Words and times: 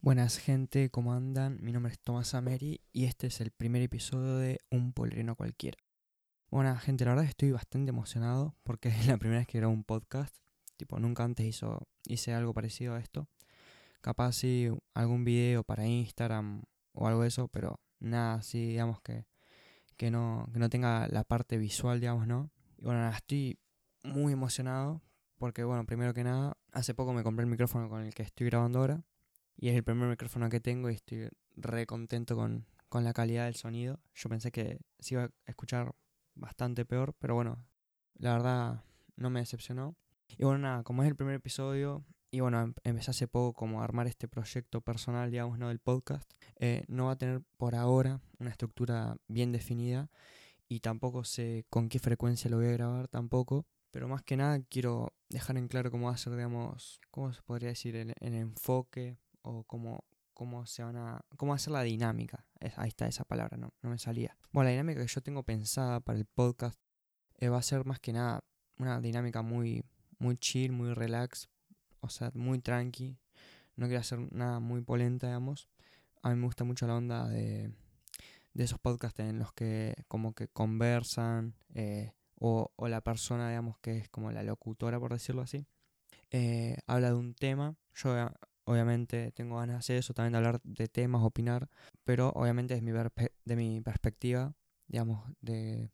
Buenas 0.00 0.38
gente, 0.38 0.90
¿cómo 0.90 1.12
andan? 1.12 1.58
Mi 1.60 1.72
nombre 1.72 1.92
es 1.92 1.98
Tomás 1.98 2.32
Ameri 2.32 2.80
y 2.92 3.06
este 3.06 3.26
es 3.26 3.40
el 3.40 3.50
primer 3.50 3.82
episodio 3.82 4.36
de 4.36 4.60
Un 4.70 4.92
Polerino 4.92 5.34
Cualquiera. 5.34 5.76
Bueno, 6.50 6.74
gente, 6.76 7.04
la 7.04 7.10
verdad 7.10 7.24
estoy 7.24 7.50
bastante 7.50 7.90
emocionado 7.90 8.54
porque 8.62 8.90
es 8.90 9.08
la 9.08 9.16
primera 9.16 9.40
vez 9.40 9.48
que 9.48 9.58
grabo 9.58 9.72
un 9.72 9.82
podcast. 9.82 10.36
Tipo, 10.76 11.00
nunca 11.00 11.24
antes 11.24 11.44
hizo, 11.44 11.88
hice 12.06 12.32
algo 12.32 12.54
parecido 12.54 12.94
a 12.94 13.00
esto. 13.00 13.28
Capaz 14.00 14.34
sí 14.34 14.70
algún 14.94 15.24
video 15.24 15.64
para 15.64 15.84
Instagram 15.84 16.62
o 16.92 17.08
algo 17.08 17.22
de 17.22 17.28
eso, 17.28 17.48
pero 17.48 17.80
nada 17.98 18.34
así, 18.34 18.68
digamos 18.68 19.00
que, 19.00 19.26
que, 19.96 20.12
no, 20.12 20.48
que 20.52 20.60
no 20.60 20.70
tenga 20.70 21.08
la 21.08 21.24
parte 21.24 21.58
visual, 21.58 21.98
digamos, 21.98 22.28
¿no? 22.28 22.52
Y 22.78 22.84
bueno, 22.84 23.00
nada, 23.00 23.16
estoy 23.16 23.58
muy 24.04 24.32
emocionado 24.32 25.02
porque, 25.38 25.64
bueno, 25.64 25.84
primero 25.86 26.14
que 26.14 26.22
nada, 26.22 26.56
hace 26.70 26.94
poco 26.94 27.12
me 27.12 27.24
compré 27.24 27.42
el 27.42 27.50
micrófono 27.50 27.88
con 27.88 28.04
el 28.04 28.14
que 28.14 28.22
estoy 28.22 28.46
grabando 28.46 28.78
ahora 28.78 29.04
y 29.60 29.68
es 29.68 29.74
el 29.74 29.82
primer 29.82 30.08
micrófono 30.08 30.48
que 30.48 30.60
tengo 30.60 30.88
y 30.88 30.94
estoy 30.94 31.28
re 31.56 31.84
contento 31.86 32.36
con, 32.36 32.64
la 32.92 33.12
calidad 33.12 33.46
del 33.46 33.56
sonido. 33.56 34.00
Yo 34.14 34.28
pensé 34.28 34.52
que 34.52 34.80
se 35.00 35.14
iba 35.14 35.24
a 35.24 35.30
escuchar 35.46 35.94
bastante 36.34 36.84
peor, 36.86 37.14
pero 37.18 37.34
bueno, 37.34 37.66
la 38.14 38.34
verdad 38.34 38.84
no 39.16 39.30
me 39.30 39.40
decepcionó. 39.40 39.96
Y 40.36 40.44
bueno, 40.44 40.60
nada, 40.60 40.84
como 40.84 41.02
es 41.02 41.08
el 41.08 41.16
primer 41.16 41.34
episodio, 41.34 42.04
y 42.30 42.40
bueno, 42.40 42.62
em, 42.62 42.74
empecé 42.84 43.10
hace 43.10 43.26
poco 43.26 43.52
como 43.52 43.80
a 43.80 43.84
armar 43.84 44.06
este 44.06 44.28
proyecto 44.28 44.80
personal, 44.80 45.30
digamos, 45.30 45.58
¿no? 45.58 45.68
Del 45.68 45.80
podcast, 45.80 46.30
eh, 46.60 46.84
no 46.86 47.06
va 47.06 47.12
a 47.12 47.18
tener 47.18 47.42
por 47.56 47.74
ahora 47.74 48.20
una 48.38 48.50
estructura 48.50 49.16
bien 49.26 49.50
definida 49.52 50.08
y 50.68 50.80
tampoco 50.80 51.24
sé 51.24 51.66
con 51.68 51.88
qué 51.88 51.98
frecuencia 51.98 52.50
lo 52.50 52.58
voy 52.58 52.66
a 52.66 52.72
grabar 52.72 53.08
tampoco. 53.08 53.66
Pero 53.90 54.06
más 54.06 54.22
que 54.22 54.36
nada 54.36 54.60
quiero 54.68 55.14
dejar 55.30 55.56
en 55.56 55.68
claro 55.68 55.90
cómo 55.90 56.06
va 56.08 56.14
a 56.14 56.18
ser, 56.18 56.34
digamos, 56.36 57.00
cómo 57.10 57.32
se 57.32 57.42
podría 57.42 57.70
decir, 57.70 57.96
el 57.96 58.34
enfoque 58.34 59.18
o 59.48 59.64
cómo, 59.64 60.04
cómo 60.34 60.66
se 60.66 60.82
van 60.82 60.96
a. 60.96 61.24
cómo 61.36 61.54
hacer 61.54 61.72
la 61.72 61.82
dinámica. 61.82 62.46
ahí 62.76 62.88
está 62.88 63.06
esa 63.06 63.24
palabra, 63.24 63.56
no, 63.56 63.72
no 63.82 63.90
me 63.90 63.98
salía. 63.98 64.36
Bueno, 64.52 64.66
la 64.66 64.72
dinámica 64.72 65.00
que 65.00 65.08
yo 65.08 65.22
tengo 65.22 65.42
pensada 65.42 66.00
para 66.00 66.18
el 66.18 66.26
podcast 66.26 66.78
eh, 67.38 67.48
va 67.48 67.58
a 67.58 67.62
ser 67.62 67.84
más 67.86 67.98
que 67.98 68.12
nada 68.12 68.44
una 68.76 69.00
dinámica 69.00 69.42
muy, 69.42 69.84
muy 70.18 70.36
chill, 70.36 70.72
muy 70.72 70.92
relax, 70.92 71.48
o 72.00 72.08
sea, 72.08 72.30
muy 72.34 72.60
tranqui. 72.60 73.18
No 73.76 73.86
quiero 73.86 74.00
hacer 74.00 74.20
nada 74.32 74.60
muy 74.60 74.82
polenta, 74.82 75.28
digamos. 75.28 75.68
A 76.22 76.30
mí 76.30 76.36
me 76.36 76.46
gusta 76.46 76.64
mucho 76.64 76.86
la 76.86 76.96
onda 76.96 77.26
de, 77.28 77.72
de 78.52 78.64
esos 78.64 78.78
podcasts 78.78 79.20
en 79.20 79.38
los 79.38 79.52
que 79.52 79.94
como 80.08 80.34
que 80.34 80.48
conversan, 80.48 81.54
eh, 81.74 82.12
o, 82.40 82.70
la 82.88 83.00
persona, 83.00 83.48
digamos, 83.48 83.78
que 83.78 83.98
es 83.98 84.08
como 84.08 84.30
la 84.30 84.42
locutora, 84.42 85.00
por 85.00 85.12
decirlo 85.12 85.42
así, 85.42 85.66
eh, 86.30 86.76
habla 86.86 87.08
de 87.08 87.14
un 87.14 87.34
tema. 87.34 87.76
Yo 87.94 88.14
Obviamente 88.68 89.32
tengo 89.32 89.56
ganas 89.56 89.76
de 89.76 89.78
hacer 89.78 89.96
eso, 89.96 90.12
también 90.12 90.32
de 90.32 90.36
hablar 90.36 90.60
de 90.62 90.88
temas, 90.88 91.22
opinar, 91.22 91.70
pero 92.04 92.32
obviamente 92.34 92.74
es 92.74 92.82
mi 92.82 92.92
de 92.92 93.56
mi 93.56 93.80
perspectiva, 93.80 94.52
digamos, 94.86 95.24
de, 95.40 95.90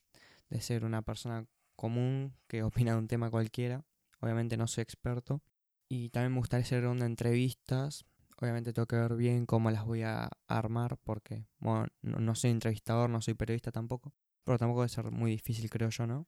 de 0.50 0.60
ser 0.60 0.84
una 0.84 1.00
persona 1.02 1.46
común 1.76 2.34
que 2.48 2.64
opina 2.88 2.90
de 2.92 2.98
un 2.98 3.06
tema 3.06 3.30
cualquiera. 3.30 3.84
Obviamente 4.18 4.56
no 4.56 4.66
soy 4.66 4.82
experto. 4.82 5.40
Y 5.88 6.08
también 6.10 6.32
me 6.32 6.38
gustaría 6.38 6.64
hacer 6.64 6.86
una 6.88 7.06
entrevistas. 7.06 8.04
Obviamente 8.40 8.72
tengo 8.72 8.86
que 8.86 8.96
ver 8.96 9.14
bien 9.14 9.46
cómo 9.46 9.70
las 9.70 9.84
voy 9.84 10.02
a 10.02 10.28
armar 10.48 10.98
porque, 11.04 11.46
bueno, 11.58 11.86
no, 12.02 12.34
soy 12.34 12.50
entrevistador, 12.50 13.08
no 13.08 13.20
soy 13.20 13.34
periodista 13.34 13.70
tampoco. 13.70 14.12
Pero 14.42 14.58
tampoco 14.58 14.80
debe 14.80 14.88
ser 14.88 15.12
muy 15.12 15.30
difícil, 15.30 15.70
creo 15.70 15.90
yo, 15.90 16.08
¿no? 16.08 16.26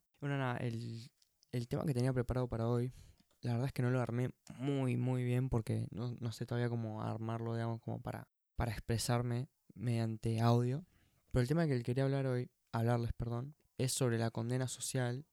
El, 0.61 1.11
el 1.51 1.67
tema 1.67 1.85
que 1.85 1.95
tenía 1.95 2.13
preparado 2.13 2.47
para 2.47 2.69
hoy 2.69 2.93
la 3.47 3.53
verdad 3.53 3.69
es 3.69 3.73
que 3.73 3.83
no 3.83 3.91
lo 3.91 4.01
armé 4.01 4.31
muy, 4.59 4.97
muy 4.97 5.23
bien 5.23 5.49
porque 5.49 5.87
no, 5.93 6.33
sé 6.33 6.47
todavía 6.47 6.69
cómo 6.69 7.01
armarlo, 7.01 7.55
digamos, 7.55 7.81
como 7.81 8.03
para, 8.03 8.27
para 8.57 8.73
expresarme 8.73 9.49
mediante 9.73 10.41
audio. 10.41 10.85
Pero 11.31 11.43
el 11.43 11.49
tema 11.49 11.69
que 11.69 11.81
quería 11.85 12.03
hablar 12.03 12.27
hoy, 12.27 12.51
hablarles, 12.73 13.13
perdón, 13.13 13.55
es 13.79 13.93
sobre 13.93 14.19
la 14.19 14.33
condena 14.33 14.67
social 14.67 15.27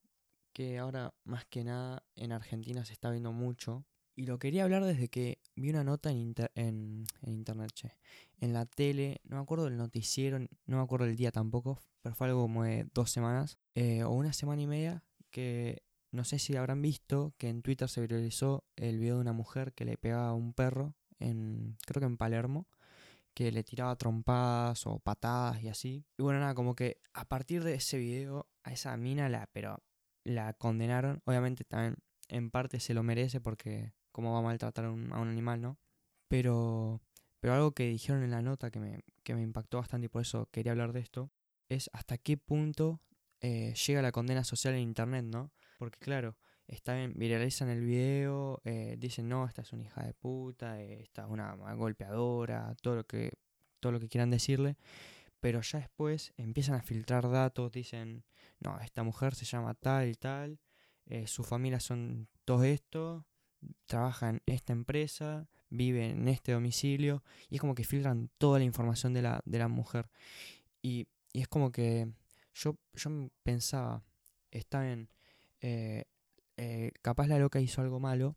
que 0.54 0.78
ahora 0.78 1.16
más 1.24 1.46
que 1.46 1.64
nada 1.64 2.04
en 2.16 2.34
Argentina 2.34 2.86
se 2.86 2.94
está 2.94 3.10
viendo 3.10 3.32
mucho. 3.32 3.84
Y 4.16 4.28
lo 4.28 4.38
quería 4.38 4.64
hablar 4.64 4.86
desde 4.86 5.08
que 5.08 5.40
vi 5.56 5.72
una 5.72 5.84
nota 5.84 6.12
en, 6.12 6.36
en, 6.54 7.06
internet, 7.24 7.72
che. 7.74 7.98
En 8.38 8.54
la 8.54 8.68
tele, 8.68 9.22
no 9.24 9.38
me 9.38 9.42
acuerdo 9.42 9.66
del 9.66 9.78
noticiero, 9.78 10.38
no 10.38 10.78
me 10.78 10.84
acuerdo 10.84 11.08
el 11.08 11.16
día 11.16 11.32
tampoco, 11.32 11.82
pero 12.04 12.14
fue 12.14 12.28
algo 12.28 12.44
como 12.44 12.64
de 12.64 12.86
dos 12.94 13.10
semanas 13.10 13.58
eh, 13.74 14.04
o 14.04 14.12
una 14.12 14.34
semana 14.34 14.62
y 14.62 14.68
media 14.68 15.04
que 15.32 15.82
no 16.14 16.24
sé 16.24 16.38
si 16.38 16.56
habrán 16.56 16.82
visto 16.82 17.34
que 17.40 17.50
en 17.50 17.64
Twitter 17.64 17.90
se 17.90 18.00
viralizó 18.02 18.64
el 18.76 19.00
video 19.00 19.16
de 19.16 19.22
una 19.22 19.34
mujer 19.34 19.74
que 19.74 19.84
le 19.84 19.98
pegaba 19.98 20.30
a 20.30 20.34
un 20.34 20.54
perro, 20.54 20.96
en, 21.20 21.76
creo 21.88 22.02
que 22.02 22.06
en 22.06 22.18
Palermo, 22.18 22.68
que 23.34 23.52
le 23.52 23.64
tiraba 23.64 23.96
trompadas 23.96 24.86
o 24.86 25.00
patadas 25.00 25.64
y 25.64 25.70
así. 25.70 26.06
Y 26.20 26.22
bueno, 26.22 26.40
nada, 26.40 26.54
como 26.54 26.76
que 26.76 27.02
a 27.14 27.28
partir 27.28 27.64
de 27.64 27.74
ese 27.74 27.98
video, 27.98 28.48
a 28.64 28.72
esa 28.72 28.96
mina 28.96 29.28
la, 29.28 29.50
pero 29.52 29.84
la 30.24 30.54
condenaron. 30.54 31.22
Obviamente 31.26 31.64
también 31.64 31.98
en 32.30 32.52
parte 32.52 32.80
se 32.80 32.94
lo 32.94 33.02
merece 33.02 33.42
porque 33.42 33.94
cómo 34.12 34.34
va 34.34 34.40
a 34.40 34.44
maltratar 34.44 34.86
a 34.86 34.92
un, 34.92 35.12
animal, 35.14 35.62
¿no? 35.62 35.80
Pero, 36.28 37.02
pero 37.40 37.56
algo 37.56 37.72
que 37.72 37.90
dijeron 37.90 38.24
en 38.24 38.30
la 38.30 38.44
nota 38.44 38.70
que 38.70 38.80
me, 38.80 39.04
que 39.24 39.34
me 39.34 39.42
impactó 39.42 39.78
bastante 39.78 40.06
y 40.06 40.10
por 40.10 40.22
eso 40.22 40.48
quería 40.52 40.74
hablar 40.74 40.94
de 40.94 41.00
esto, 41.00 41.32
es 41.70 41.90
hasta 41.92 42.20
qué 42.20 42.38
punto 42.38 43.02
eh, 43.42 43.74
llega 43.88 44.04
la 44.04 44.12
condena 44.12 44.44
social 44.44 44.76
en 44.76 44.82
Internet, 44.82 45.26
¿no? 45.26 45.52
Porque 45.84 46.00
claro, 46.00 46.38
está 46.66 46.96
bien, 46.96 47.12
viralizan 47.14 47.68
el 47.68 47.82
video, 47.82 48.62
eh, 48.64 48.96
dicen, 48.98 49.28
no, 49.28 49.46
esta 49.46 49.64
es 49.64 49.74
una 49.74 49.84
hija 49.84 50.02
de 50.02 50.14
puta, 50.14 50.82
eh, 50.82 51.02
esta 51.02 51.24
es 51.24 51.30
una 51.30 51.56
golpeadora, 51.74 52.74
todo 52.82 52.96
lo 52.96 53.06
que, 53.06 53.34
todo 53.82 53.92
lo 53.92 54.00
que 54.00 54.08
quieran 54.08 54.30
decirle. 54.30 54.78
Pero 55.42 55.60
ya 55.60 55.80
después 55.80 56.32
empiezan 56.38 56.76
a 56.76 56.82
filtrar 56.82 57.30
datos, 57.30 57.70
dicen, 57.74 58.24
no, 58.62 58.80
esta 58.80 59.04
mujer 59.04 59.36
se 59.36 59.44
llama 59.44 59.74
tal 59.74 60.08
y 60.08 60.16
tal, 60.16 60.58
eh, 61.06 61.28
su 61.28 61.44
familia 61.44 61.82
son 61.82 62.30
todo 62.46 62.64
esto, 62.64 63.26
trabaja 63.86 64.30
en 64.30 64.42
esta 64.46 64.72
empresa, 64.72 65.50
vive 65.70 66.12
en 66.12 66.30
este 66.30 66.54
domicilio, 66.54 67.26
y 67.50 67.56
es 67.56 67.60
como 67.60 67.76
que 67.76 67.84
filtran 67.84 68.30
toda 68.38 68.58
la 68.58 68.64
información 68.64 69.14
de 69.14 69.22
la, 69.22 69.42
de 69.44 69.60
la 69.60 69.68
mujer. 69.68 70.10
Y, 70.82 71.10
y 71.34 71.42
es 71.42 71.50
como 71.50 71.74
que 71.74 72.08
yo, 72.54 72.78
yo 72.94 73.30
pensaba, 73.44 74.02
está 74.50 74.82
bien, 74.84 75.10
eh, 75.64 76.04
eh, 76.58 76.92
capaz 77.02 77.28
la 77.28 77.40
loca 77.40 77.62
hizo 77.62 77.82
algo 77.82 78.02
malo, 78.02 78.36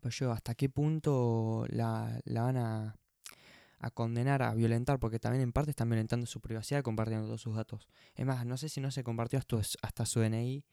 pero 0.00 0.10
yo, 0.10 0.32
¿hasta 0.32 0.56
qué 0.56 0.68
punto 0.68 1.64
la, 1.68 2.20
van 2.26 2.56
a, 2.56 2.96
condenar, 3.94 4.42
a 4.42 4.52
violentar? 4.54 4.98
Porque 4.98 5.20
también 5.20 5.42
en 5.42 5.52
parte 5.52 5.70
están 5.70 5.88
violentando 5.88 6.26
su 6.26 6.40
privacidad 6.40 6.82
compartiendo 6.82 7.26
todos 7.26 7.40
sus 7.40 7.54
datos. 7.54 7.88
Es 8.16 8.26
más, 8.26 8.44
no 8.44 8.56
sé 8.56 8.68
si 8.68 8.80
no 8.80 8.90
se 8.90 9.04
compartió 9.04 9.38
hasta, 9.38 9.58
hasta 9.82 10.06
su 10.06 10.18
DNI 10.20 10.64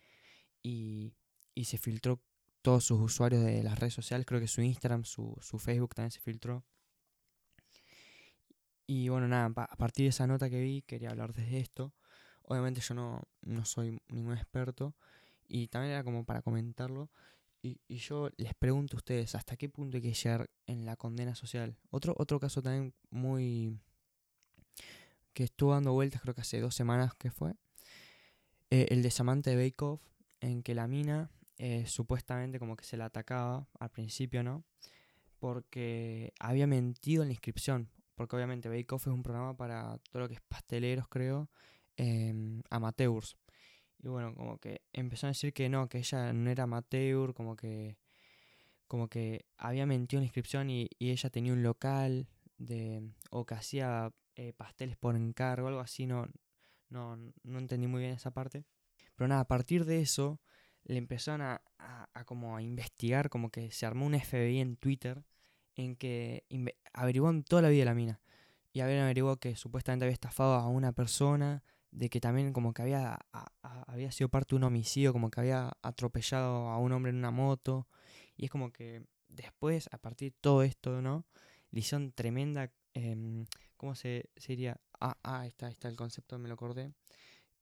y, 0.64 1.14
y 1.54 1.66
se 1.66 1.78
filtró 1.78 2.20
todos 2.64 2.84
sus 2.84 3.00
usuarios 3.00 3.44
de 3.44 3.62
las 3.62 3.78
redes 3.78 3.94
sociales, 3.94 4.26
creo 4.26 4.40
que 4.40 4.48
su 4.48 4.62
Instagram, 4.64 5.04
su, 5.06 5.38
su 5.42 5.60
Facebook 5.60 5.94
también 5.94 6.12
se 6.12 6.22
filtró. 6.22 6.66
Y 8.88 9.10
bueno, 9.10 9.28
nada, 9.28 9.46
a 9.46 9.78
partir 9.78 10.06
de 10.06 10.10
esa 10.10 10.26
nota 10.26 10.50
que 10.50 10.60
vi, 10.60 10.82
quería 10.82 11.12
hablar 11.12 11.34
de 11.34 11.60
esto. 11.60 11.94
Obviamente 12.42 12.82
yo 12.82 12.96
no, 12.96 13.22
no 13.42 13.66
soy 13.66 14.00
ningún 14.10 14.34
experto, 14.34 14.96
y 15.48 15.68
también 15.68 15.94
era 15.94 16.04
como 16.04 16.26
para 16.26 16.42
comentarlo. 16.42 17.10
Y, 17.62 17.80
yo 17.98 18.30
les 18.38 18.54
pregunto 18.54 18.96
a 18.96 19.00
ustedes, 19.00 19.34
¿hasta 19.36 19.58
qué 19.58 19.70
punto 19.70 19.98
hay 19.98 20.04
que 20.04 20.14
llegar 20.14 20.50
en 20.68 20.86
la 20.86 20.96
condena 20.96 21.34
social? 21.34 21.78
Otro, 21.90 22.14
otro 22.18 22.40
caso 22.40 22.62
también 22.62 22.94
muy... 23.10 23.80
que 25.34 25.46
estuvo 25.46 25.72
dando 25.72 25.94
vueltas, 25.94 26.22
creo 26.22 26.36
que 26.36 26.42
hace 26.42 26.60
dos 26.60 26.76
semanas 26.76 27.16
que 27.16 27.32
fue. 27.32 27.56
Eh, 28.70 28.88
el 28.90 29.02
desamante 29.02 29.50
de 29.50 29.56
Bake 29.56 30.00
en 30.42 30.62
que 30.62 30.76
la 30.76 30.88
mina 30.88 31.32
eh, 31.58 31.86
supuestamente 31.88 32.60
como 32.60 32.76
que 32.76 32.84
se 32.84 32.98
la 32.98 33.06
atacaba 33.06 33.68
al 33.80 33.90
principio, 33.90 34.44
¿no? 34.44 34.64
Porque 35.40 36.34
había 36.40 36.68
mentido 36.68 37.24
en 37.24 37.30
la 37.30 37.34
inscripción. 37.34 37.90
Porque 38.16 38.36
obviamente 38.36 38.70
Bake 38.70 38.94
Off 38.94 39.08
es 39.08 39.14
un 39.14 39.24
programa 39.24 39.56
para 39.58 39.98
todo 40.12 40.24
lo 40.24 40.28
que 40.28 40.36
es 40.36 40.42
pasteleros, 40.42 41.08
creo, 41.08 41.50
eh, 41.98 42.62
amateurs. 42.70 43.38
Y 44.06 44.08
bueno, 44.08 44.36
como 44.36 44.60
que 44.60 44.82
empezó 44.94 45.26
a 45.26 45.30
decir 45.32 45.52
que 45.52 45.68
no, 45.68 45.90
que 45.90 45.98
ella 45.98 46.32
no 46.32 46.52
era 46.52 46.66
amateur, 46.66 47.34
como 47.34 47.56
que 47.56 47.98
como 48.88 49.08
que 49.08 49.48
había 49.58 49.88
mentido 49.88 50.20
en 50.20 50.22
la 50.22 50.28
inscripción 50.28 50.70
y, 50.70 50.90
ella 51.00 51.32
tenía 51.32 51.54
un 51.54 51.64
local 51.64 52.28
de 52.60 53.02
o 53.32 53.48
que 53.48 53.56
hacía 53.56 54.14
eh, 54.36 54.54
pasteles 54.54 54.96
por 54.96 55.16
encargo, 55.16 55.70
algo 55.70 55.80
así, 55.80 56.06
no, 56.06 56.28
no, 56.90 57.18
no 57.18 57.58
entendí 57.58 57.88
muy 57.88 58.02
bien 58.02 58.14
esa 58.14 58.30
parte. 58.30 58.64
Pero 59.16 59.28
nada, 59.28 59.42
a 59.42 59.48
partir 59.48 59.86
de 59.86 60.02
eso 60.02 60.40
le 60.84 60.98
empezaron 60.98 61.42
a, 61.42 61.64
a, 61.80 62.26
como 62.26 62.56
a 62.56 62.62
investigar, 62.62 63.32
como 63.32 63.50
que 63.50 63.72
se 63.72 63.88
armó 63.88 64.06
un 64.06 64.14
FBI 64.14 64.60
en 64.60 64.76
Twitter 64.78 65.26
en 65.76 65.96
que 65.96 66.46
averiguó 66.94 67.32
en 67.32 67.44
toda 67.44 67.64
la 67.64 67.70
vida 67.70 67.82
de 67.82 67.86
la 67.86 67.96
mina. 67.96 68.22
Y 68.72 68.82
habían 68.82 69.00
averiguado 69.00 69.38
que 69.38 69.56
supuestamente 69.56 70.06
había 70.06 70.14
estafado 70.14 70.54
a 70.54 70.68
una 70.68 70.92
persona, 70.92 71.64
de 71.96 72.10
que 72.10 72.20
también 72.20 72.54
como 72.54 72.74
que 72.74 72.82
había, 72.82 73.18
había 73.62 74.12
sido 74.12 74.30
parte 74.30 74.50
de 74.52 74.58
un 74.58 74.66
homicidio, 74.66 75.14
como 75.14 75.32
que 75.32 75.40
había 75.40 75.72
atropellado 75.82 76.70
a 76.70 76.78
un 76.78 76.92
hombre 76.92 77.12
en 77.12 77.18
una 77.18 77.32
moto. 77.32 77.88
Y 78.36 78.46
es 78.46 78.52
como 78.52 78.72
que 78.72 79.04
después, 79.30 79.90
a 79.92 79.98
partir 79.98 80.32
de 80.34 80.38
todo 80.42 80.64
esto, 80.64 81.02
¿no? 81.02 81.26
le 81.76 81.80
hicieron 81.80 82.14
tremenda, 82.14 82.72
em, 82.94 83.46
¿cómo 83.76 83.96
se, 83.96 84.30
diría? 84.48 84.80
Ah, 85.00 85.18
ah, 85.24 85.46
está, 85.46 85.70
está 85.70 85.90
el 85.90 85.98
concepto, 85.98 86.40
me 86.40 86.48
lo 86.48 86.54
acordé. 86.54 86.94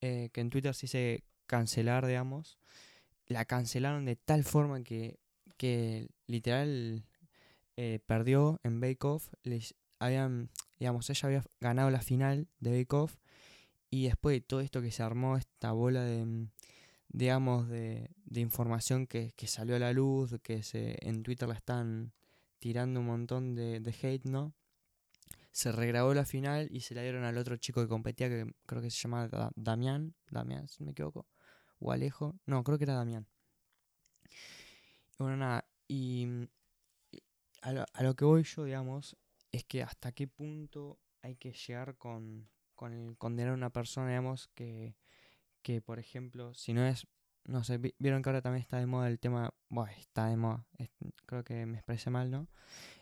Eh, 0.01 0.29
que 0.31 0.41
en 0.41 0.51
Twitter 0.51 0.73
se 0.75 0.81
dice 0.83 1.23
cancelar, 1.47 2.05
digamos. 2.05 2.59
La 3.25 3.45
cancelaron 3.45 4.05
de 4.05 4.15
tal 4.15 4.43
forma 4.43 4.83
que, 4.83 5.19
que 5.57 6.09
literal 6.27 7.05
eh, 7.75 7.99
perdió 8.05 8.59
en 8.63 8.79
Bake 8.79 9.03
Off. 9.03 9.29
Les 9.41 9.73
habían, 9.97 10.51
digamos, 10.77 11.09
ella 11.09 11.27
había 11.27 11.43
ganado 11.59 11.89
la 11.89 12.01
final 12.01 12.47
de 12.59 12.77
Bake 12.77 12.95
Off. 12.95 13.15
Y 13.93 14.05
después 14.05 14.37
de 14.37 14.41
todo 14.41 14.59
esto 14.59 14.81
que 14.81 14.89
se 14.89 15.03
armó, 15.03 15.37
esta 15.37 15.71
bola 15.71 16.03
de, 16.03 16.47
digamos, 17.09 17.69
de, 17.69 18.09
información 18.33 19.05
que, 19.05 19.33
que, 19.35 19.45
salió 19.45 19.75
a 19.75 19.79
la 19.79 19.93
luz, 19.93 20.33
que 20.41 20.63
se, 20.63 20.97
en 21.07 21.21
Twitter 21.21 21.47
la 21.47 21.53
están 21.53 22.11
tirando 22.57 23.01
un 23.01 23.05
montón 23.05 23.53
de, 23.53 23.95
hate, 24.01 24.25
¿no? 24.25 24.55
Se 25.51 25.71
regrabó 25.71 26.15
la 26.15 26.25
final 26.25 26.69
y 26.71 26.79
se 26.79 26.95
la 26.95 27.03
dieron 27.03 27.23
al 27.23 27.37
otro 27.37 27.55
chico 27.57 27.83
que 27.83 27.87
competía, 27.87 28.29
que 28.29 28.51
creo 28.65 28.81
que 28.81 28.89
se 28.89 28.97
llamaba 28.97 29.51
Damián, 29.55 30.15
Damián, 30.31 30.67
si 30.67 30.79
no 30.79 30.87
me 30.87 30.93
equivoco, 30.93 31.27
o 31.77 31.91
Alejo, 31.91 32.35
no, 32.47 32.63
creo 32.63 32.79
que 32.79 32.85
era 32.85 32.95
Damián. 32.95 33.27
Bueno, 35.19 35.37
nada, 35.37 35.67
y 35.87 36.49
a 37.61 37.71
lo, 37.71 37.85
a 37.93 38.01
lo 38.01 38.15
que 38.15 38.25
voy 38.25 38.41
yo, 38.41 38.63
digamos, 38.63 39.15
es 39.51 39.63
que 39.65 39.83
hasta 39.83 40.13
qué 40.13 40.27
punto 40.27 40.97
hay 41.21 41.35
que 41.35 41.53
llegar 41.53 41.95
con, 41.95 42.49
con 42.83 42.91
el 42.91 43.17
condenar 43.17 43.53
a 43.53 43.55
una 43.55 43.69
persona, 43.69 44.09
digamos, 44.09 44.49
que, 44.55 44.97
que 45.61 45.81
por 45.81 45.99
ejemplo, 45.99 46.53
si 46.53 46.73
no 46.73 46.85
es, 46.85 47.07
no 47.45 47.63
sé, 47.63 47.79
vieron 47.97 48.21
que 48.21 48.27
ahora 48.29 48.41
también 48.41 48.61
está 48.61 48.77
de 48.77 48.87
moda 48.87 49.07
el 49.07 49.19
tema, 49.19 49.53
bueno, 49.69 49.89
está 49.97 50.27
de 50.27 50.35
moda, 50.35 50.67
creo 51.25 51.45
que 51.45 51.65
me 51.65 51.77
expresé 51.77 52.09
mal, 52.09 52.29
¿no? 52.29 52.49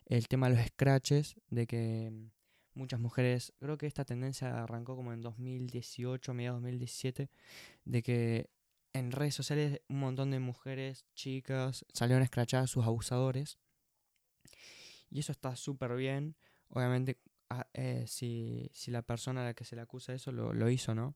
El 0.05 0.27
tema 0.27 0.49
de 0.49 0.55
los 0.55 0.67
scratches, 0.67 1.35
de 1.49 1.65
que 1.65 2.13
muchas 2.75 2.99
mujeres, 2.99 3.53
creo 3.59 3.79
que 3.79 3.87
esta 3.87 4.05
tendencia 4.05 4.61
arrancó 4.61 4.95
como 4.95 5.13
en 5.13 5.21
2018, 5.23 6.31
mediados 6.35 6.61
2017, 6.61 7.31
de 7.85 8.03
que 8.03 8.51
en 8.93 9.11
redes 9.11 9.33
sociales 9.33 9.81
un 9.87 9.99
montón 9.99 10.29
de 10.29 10.37
mujeres, 10.37 11.07
chicas, 11.15 11.87
salieron 11.91 12.21
a 12.21 12.25
escrachar 12.25 12.65
a 12.65 12.67
sus 12.67 12.85
abusadores. 12.85 13.57
Y 15.09 15.21
eso 15.21 15.31
está 15.31 15.55
súper 15.55 15.95
bien. 15.95 16.35
Obviamente 16.69 17.17
eh, 17.73 18.05
si, 18.07 18.69
si, 18.73 18.91
la 18.91 19.01
persona 19.01 19.41
a 19.41 19.45
la 19.45 19.53
que 19.53 19.65
se 19.65 19.75
le 19.75 19.81
acusa 19.81 20.13
eso 20.13 20.31
lo, 20.31 20.53
lo, 20.53 20.69
hizo, 20.69 20.95
¿no? 20.95 21.15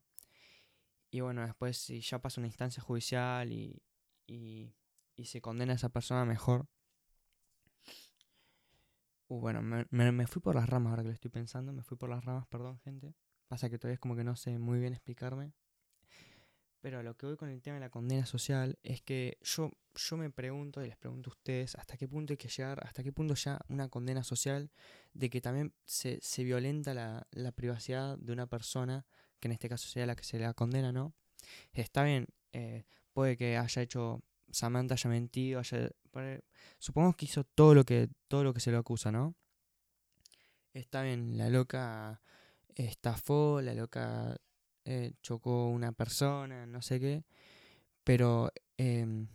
Y 1.10 1.20
bueno, 1.20 1.42
después 1.42 1.78
si 1.78 2.00
ya 2.00 2.20
pasa 2.20 2.40
una 2.40 2.48
instancia 2.48 2.82
judicial 2.82 3.52
y, 3.52 3.82
y, 4.26 4.74
y 5.16 5.24
se 5.26 5.40
condena 5.40 5.72
a 5.72 5.76
esa 5.76 5.88
persona 5.88 6.24
mejor. 6.24 6.68
Uh, 9.28 9.40
bueno, 9.40 9.60
me, 9.62 9.86
me, 9.90 10.26
fui 10.26 10.40
por 10.40 10.54
las 10.54 10.68
ramas 10.68 10.90
ahora 10.90 11.02
que 11.02 11.08
lo 11.08 11.14
estoy 11.14 11.30
pensando, 11.30 11.72
me 11.72 11.82
fui 11.82 11.96
por 11.96 12.08
las 12.08 12.24
ramas, 12.24 12.46
perdón 12.46 12.78
gente. 12.80 13.14
Pasa 13.48 13.68
que 13.70 13.78
todavía 13.78 13.94
es 13.94 14.00
como 14.00 14.16
que 14.16 14.24
no 14.24 14.36
sé 14.36 14.58
muy 14.58 14.78
bien 14.78 14.92
explicarme. 14.92 15.52
Pero 16.86 17.02
lo 17.02 17.16
que 17.16 17.26
voy 17.26 17.36
con 17.36 17.48
el 17.48 17.60
tema 17.60 17.74
de 17.74 17.80
la 17.80 17.90
condena 17.90 18.24
social 18.26 18.78
es 18.84 19.02
que 19.02 19.38
yo, 19.42 19.72
yo 19.96 20.16
me 20.16 20.30
pregunto 20.30 20.84
y 20.84 20.86
les 20.86 20.96
pregunto 20.96 21.30
a 21.30 21.32
ustedes 21.32 21.74
hasta 21.74 21.96
qué 21.96 22.06
punto 22.06 22.32
hay 22.32 22.36
que 22.36 22.46
llegar, 22.46 22.78
hasta 22.86 23.02
qué 23.02 23.10
punto 23.10 23.34
ya 23.34 23.58
una 23.66 23.88
condena 23.88 24.22
social 24.22 24.70
de 25.12 25.28
que 25.28 25.40
también 25.40 25.74
se, 25.84 26.20
se 26.22 26.44
violenta 26.44 26.94
la, 26.94 27.26
la, 27.32 27.50
privacidad 27.50 28.16
de 28.18 28.32
una 28.32 28.46
persona, 28.46 29.04
que 29.40 29.48
en 29.48 29.52
este 29.52 29.68
caso 29.68 29.88
sería 29.88 30.06
la 30.06 30.14
que 30.14 30.22
se 30.22 30.38
la 30.38 30.54
condena, 30.54 30.92
¿no? 30.92 31.12
Está 31.72 32.04
bien, 32.04 32.28
eh, 32.52 32.84
puede 33.12 33.36
que 33.36 33.56
haya 33.56 33.82
hecho, 33.82 34.22
Samantha 34.52 34.94
haya 34.94 35.10
mentido, 35.10 35.58
haya, 35.58 35.90
supongamos 36.78 37.16
que 37.16 37.24
hizo 37.24 37.42
todo 37.42 37.74
lo 37.74 37.82
que, 37.82 38.10
todo 38.28 38.44
lo 38.44 38.54
que 38.54 38.60
se 38.60 38.70
lo 38.70 38.78
acusa, 38.78 39.10
¿no? 39.10 39.34
Está 40.72 41.02
bien, 41.02 41.36
la 41.36 41.50
loca 41.50 42.22
estafó, 42.76 43.60
la 43.60 43.74
loca 43.74 44.36
eh, 44.86 45.12
chocó 45.20 45.68
una 45.68 45.92
persona, 45.92 46.64
no 46.66 46.80
sé 46.80 47.00
qué, 47.00 47.24
pero 48.04 48.52
eh, 48.78 49.26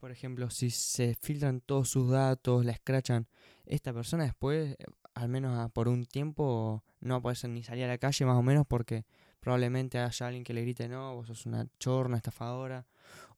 por 0.00 0.10
ejemplo, 0.10 0.50
si 0.50 0.70
se 0.70 1.14
filtran 1.14 1.60
todos 1.60 1.90
sus 1.90 2.10
datos, 2.10 2.64
la 2.64 2.72
escrachan, 2.72 3.26
esta 3.66 3.92
persona 3.92 4.24
después, 4.24 4.76
al 5.14 5.28
menos 5.28 5.70
por 5.72 5.88
un 5.88 6.06
tiempo, 6.06 6.84
no 7.00 7.16
a 7.16 7.20
poder 7.20 7.48
ni 7.48 7.62
salir 7.62 7.84
a 7.84 7.88
la 7.88 7.98
calle 7.98 8.24
más 8.24 8.36
o 8.36 8.42
menos 8.42 8.66
porque 8.66 9.04
probablemente 9.40 9.98
haya 9.98 10.26
alguien 10.26 10.44
que 10.44 10.54
le 10.54 10.62
grite, 10.62 10.88
no, 10.88 11.14
vos 11.14 11.26
sos 11.26 11.46
una 11.46 11.66
chorna, 11.78 12.16
estafadora, 12.16 12.86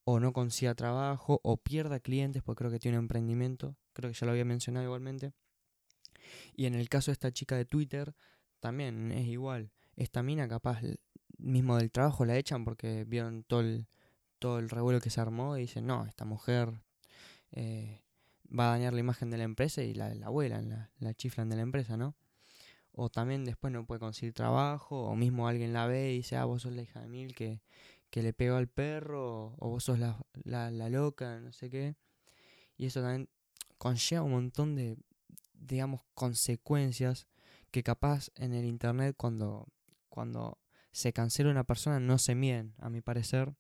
o 0.05 0.21
no 0.21 0.33
consiga 0.33 0.75
trabajo, 0.75 1.41
o 1.43 1.57
pierda 1.57 2.01
clientes 2.01 2.43
porque 2.43 2.59
creo 2.61 2.71
que 2.71 2.79
tiene 2.79 2.99
un 2.99 3.05
emprendimiento, 3.05 3.77
creo 3.93 4.11
que 4.11 4.17
ya 4.19 4.27
lo 4.27 4.33
había 4.33 4.45
mencionado 4.45 4.85
igualmente. 4.85 5.33
Y 6.55 6.67
en 6.67 6.75
el 6.75 6.89
caso 6.89 7.11
de 7.11 7.15
esta 7.15 7.33
chica 7.33 7.57
de 7.57 7.65
Twitter, 7.65 8.15
también 8.61 9.13
es 9.13 9.27
igual 9.27 9.73
esta 9.97 10.23
mina 10.23 10.49
capaz 10.49 10.81
mismo 11.39 11.77
del 11.77 11.91
trabajo 11.91 12.25
la 12.25 12.37
echan 12.37 12.65
porque 12.65 13.05
vieron 13.05 13.45
todo 13.45 13.61
el, 13.61 13.87
todo 14.39 14.59
el 14.59 14.69
revuelo 14.69 15.01
que 15.01 15.11
se 15.11 15.21
armó 15.21 15.57
y 15.57 15.63
dicen, 15.63 15.87
no, 15.87 16.07
esta 16.07 16.25
mujer 16.25 16.83
eh, 17.53 18.03
va 18.47 18.69
a 18.69 18.71
dañar 18.73 18.93
la 18.93 19.01
imagen 19.01 19.31
de 19.31 19.39
la 19.39 19.45
empresa 19.45 19.83
y 19.83 19.95
la, 19.95 20.15
la 20.15 20.27
abuela, 20.27 20.61
la, 20.63 20.91
la 20.99 21.15
chiflan 21.15 21.49
de 21.49 21.57
la 21.57 21.63
empresa, 21.63 21.97
¿no? 21.97 22.15
O 22.93 23.11
también 23.11 23.45
después 23.45 23.73
no 23.73 23.85
puede 23.85 24.01
conseguir 24.01 24.33
trabajo, 24.33 25.05
o 25.05 25.17
mismo 25.17 25.49
alguien 25.49 25.73
la 25.73 25.87
ve 25.87 26.13
y 26.13 26.19
dice, 26.19 26.37
ah, 26.37 26.47
vos 26.47 26.63
sos 26.63 26.73
la 26.73 26.83
hija 26.83 27.01
de 27.01 27.09
Mil 27.09 27.35
que, 27.35 27.61
que 28.11 28.23
le 28.23 28.33
pegó 28.33 28.57
al 28.57 28.69
perro, 28.69 29.55
o 29.59 29.69
vos 29.69 29.85
sos 29.85 29.99
la, 29.99 30.19
la, 30.45 30.71
la 30.71 30.89
loca, 30.89 31.39
no 31.41 31.53
sé 31.53 31.69
qué. 31.69 31.97
Y 32.79 32.87
eso 32.87 33.03
también 33.03 33.29
conlleva 33.77 34.23
un 34.23 34.33
montón 34.33 34.75
de, 34.75 34.97
digamos, 35.53 36.01
consecuencias 36.15 37.27
que 37.71 37.83
capaz 37.83 38.31
en 38.37 38.55
el 38.55 38.65
internet 38.65 39.15
cuando 39.17 39.69
cuando 40.17 40.59
se 40.93 41.13
cancela 41.13 41.51
una 41.51 41.65
persona 41.65 42.01
no 42.01 42.17
se 42.17 42.35
miden, 42.35 42.75
a 42.79 42.89
mi 42.89 43.03
parecer. 43.03 43.55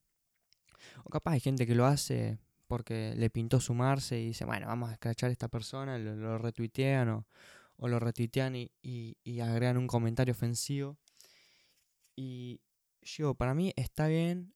O 1.05 1.11
capaz 1.11 1.33
hay 1.33 1.41
gente 1.41 1.67
que 1.67 1.75
lo 1.75 1.85
hace 1.85 2.39
porque 2.67 3.15
le 3.15 3.29
pintó 3.29 3.61
sumarse 3.61 4.19
y 4.19 4.29
dice, 4.29 4.47
bueno, 4.47 4.67
vamos 4.67 4.89
a 4.89 4.95
escrachar 4.95 5.29
a 5.29 5.33
esta 5.33 5.49
persona, 5.49 5.99
lo, 5.99 6.39
retuitean 6.39 7.11
o, 7.11 7.27
lo 7.89 8.01
retuitean 8.01 8.57
y, 8.57 9.41
agregan 9.43 9.77
un 9.77 9.87
comentario 9.87 10.33
ofensivo. 10.33 10.97
Y 12.17 12.63
yo, 13.03 13.35
para 13.35 13.53
mí 13.53 13.75
está 13.77 14.07
bien 14.07 14.55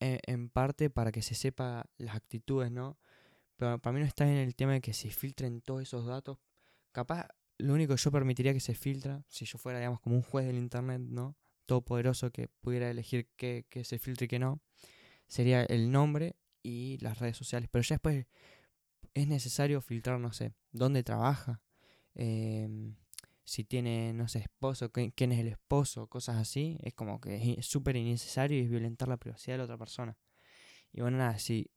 eh, 0.00 0.20
en, 0.26 0.50
parte 0.50 0.90
para 0.90 1.12
que 1.12 1.22
se 1.22 1.34
sepa 1.34 1.86
las 1.96 2.14
actitudes, 2.14 2.70
¿no? 2.70 2.98
Pero 3.56 3.78
para 3.78 3.94
mí 3.94 4.00
no 4.00 4.06
está 4.06 4.26
bien 4.26 4.36
el 4.36 4.54
tema 4.54 4.74
de 4.74 4.82
que 4.82 4.92
se 4.92 5.08
filtren 5.08 5.62
todos 5.62 5.80
esos 5.80 6.04
datos. 6.04 6.36
Capaz 6.92 7.28
lo 7.58 7.74
único 7.74 7.94
que 7.94 8.00
yo 8.00 8.10
permitiría 8.10 8.52
que 8.52 8.60
se 8.60 8.74
filtra, 8.74 9.24
si 9.28 9.44
yo 9.44 9.58
fuera, 9.58 9.78
digamos, 9.78 10.00
como 10.00 10.16
un 10.16 10.22
juez 10.22 10.46
del 10.46 10.56
internet, 10.56 11.00
¿no? 11.00 11.36
Todopoderoso 11.66 12.30
que 12.30 12.48
pudiera 12.60 12.90
elegir 12.90 13.28
qué, 13.36 13.66
se 13.84 13.98
filtre 13.98 14.26
y 14.26 14.28
qué 14.28 14.38
no, 14.38 14.60
sería 15.26 15.64
el 15.64 15.90
nombre 15.90 16.36
y 16.62 16.98
las 16.98 17.18
redes 17.18 17.36
sociales. 17.36 17.68
Pero 17.70 17.82
ya 17.82 17.96
después 17.96 18.26
es 19.14 19.28
necesario 19.28 19.80
filtrar, 19.80 20.20
no 20.20 20.32
sé, 20.32 20.54
dónde 20.72 21.02
trabaja, 21.02 21.60
em, 22.14 22.96
si 23.44 23.64
tiene, 23.64 24.12
no 24.12 24.28
sé, 24.28 24.40
esposo, 24.40 24.90
quién 24.92 25.32
es 25.32 25.40
el 25.40 25.48
esposo, 25.48 26.06
cosas 26.06 26.36
así. 26.36 26.78
Es 26.82 26.94
como 26.94 27.20
que 27.20 27.54
es 27.58 27.66
súper 27.66 27.96
innecesario 27.96 28.58
y 28.58 28.62
es 28.62 28.70
violentar 28.70 29.08
la 29.08 29.16
privacidad 29.16 29.54
de 29.54 29.58
la 29.58 29.64
otra 29.64 29.78
persona. 29.78 30.16
Y 30.92 31.00
bueno, 31.00 31.18
nada, 31.18 31.38
si, 31.38 31.70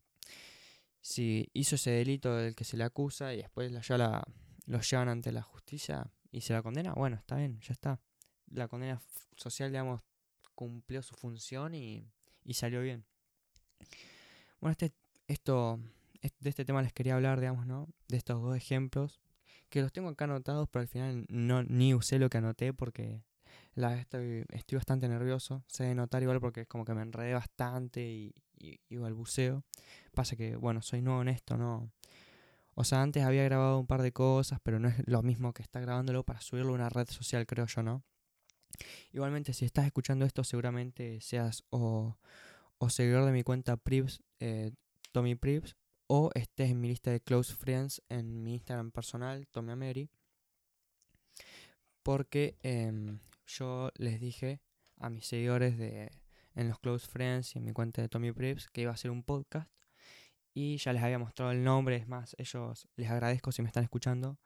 si 1.00 1.50
hizo 1.54 1.76
ese 1.76 1.90
delito 1.90 2.36
del 2.36 2.54
que 2.54 2.64
se 2.64 2.76
le 2.76 2.84
acusa 2.84 3.34
y 3.34 3.38
después 3.38 3.72
ya 3.86 3.98
la 3.98 4.22
los 4.66 4.88
llevan 4.90 5.08
ante 5.08 5.32
la 5.32 5.42
justicia 5.42 6.10
y 6.30 6.40
se 6.42 6.52
la 6.52 6.62
condena, 6.62 6.92
bueno, 6.94 7.16
está 7.16 7.36
bien, 7.36 7.60
ya 7.60 7.72
está. 7.72 8.00
La 8.50 8.68
condena 8.68 9.00
social, 9.36 9.70
digamos, 9.70 10.00
cumplió 10.54 11.02
su 11.02 11.14
función 11.14 11.74
y, 11.74 12.06
y 12.44 12.54
salió 12.54 12.82
bien. 12.82 13.04
Bueno, 14.60 14.72
este, 14.72 14.92
esto, 15.26 15.80
de 16.40 16.50
este 16.50 16.64
tema 16.64 16.82
les 16.82 16.92
quería 16.92 17.14
hablar, 17.14 17.40
digamos, 17.40 17.66
¿no? 17.66 17.88
De 18.08 18.16
estos 18.16 18.40
dos 18.40 18.56
ejemplos, 18.56 19.20
que 19.68 19.82
los 19.82 19.92
tengo 19.92 20.08
acá 20.08 20.24
anotados, 20.24 20.68
pero 20.70 20.82
al 20.82 20.88
final 20.88 21.26
no, 21.28 21.62
ni 21.64 21.94
usé 21.94 22.18
lo 22.18 22.30
que 22.30 22.38
anoté 22.38 22.72
porque 22.72 23.22
la, 23.74 23.98
estoy, 23.98 24.44
estoy 24.50 24.76
bastante 24.76 25.08
nervioso. 25.08 25.64
Se 25.66 25.84
de 25.84 25.94
notar 25.94 26.22
igual 26.22 26.40
porque 26.40 26.62
es 26.62 26.68
como 26.68 26.84
que 26.84 26.94
me 26.94 27.02
enredé 27.02 27.34
bastante 27.34 28.02
y, 28.02 28.34
y, 28.58 28.78
y 28.88 28.96
balbuceo. 28.96 29.64
Pasa 30.14 30.36
que, 30.36 30.56
bueno, 30.56 30.82
soy 30.82 31.02
nuevo 31.02 31.22
en 31.22 31.28
esto, 31.28 31.56
no, 31.56 31.90
o 32.74 32.84
sea, 32.84 33.02
antes 33.02 33.22
había 33.24 33.44
grabado 33.44 33.78
un 33.78 33.86
par 33.86 34.02
de 34.02 34.12
cosas, 34.12 34.58
pero 34.62 34.78
no 34.78 34.88
es 34.88 34.96
lo 35.06 35.22
mismo 35.22 35.52
que 35.52 35.62
estar 35.62 35.82
grabándolo 35.82 36.24
para 36.24 36.40
subirlo 36.40 36.72
a 36.72 36.74
una 36.74 36.88
red 36.88 37.08
social, 37.08 37.46
creo 37.46 37.66
yo, 37.66 37.82
¿no? 37.82 38.04
Igualmente, 39.12 39.52
si 39.52 39.64
estás 39.64 39.86
escuchando 39.86 40.24
esto, 40.24 40.44
seguramente 40.44 41.20
seas 41.20 41.64
o, 41.70 42.16
o 42.78 42.90
seguidor 42.90 43.26
de 43.26 43.32
mi 43.32 43.42
cuenta 43.42 43.76
Privs, 43.76 44.22
eh, 44.40 44.72
Tommy 45.12 45.34
Privs, 45.34 45.76
o 46.06 46.30
estés 46.34 46.70
en 46.70 46.80
mi 46.80 46.88
lista 46.88 47.10
de 47.10 47.20
close 47.20 47.54
friends 47.54 48.02
en 48.08 48.42
mi 48.42 48.54
Instagram 48.54 48.90
personal, 48.90 49.46
Tommy 49.48 49.72
Ameri. 49.72 50.10
Porque 52.02 52.56
em, 52.62 53.20
yo 53.46 53.90
les 53.96 54.18
dije 54.20 54.60
a 54.96 55.10
mis 55.10 55.26
seguidores 55.26 55.78
de, 55.78 56.10
en 56.54 56.68
los 56.68 56.78
close 56.78 57.06
friends 57.06 57.54
y 57.54 57.58
en 57.58 57.64
mi 57.64 57.72
cuenta 57.72 58.02
de 58.02 58.08
Tommy 58.08 58.32
Privs 58.32 58.68
que 58.68 58.82
iba 58.82 58.90
a 58.90 58.94
hacer 58.94 59.10
un 59.10 59.22
podcast 59.22 59.70
y 60.54 60.76
ya 60.78 60.92
les 60.92 61.02
había 61.02 61.18
mostrado 61.18 61.52
el 61.52 61.64
nombre, 61.64 61.96
es 61.96 62.08
más, 62.08 62.34
ellos 62.38 62.88
les 62.96 63.10
agradezco 63.10 63.52
si 63.52 63.62
me 63.62 63.68
están 63.68 63.84
escuchando. 63.84 64.38